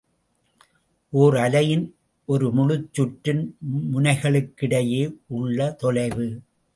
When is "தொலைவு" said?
5.71-6.27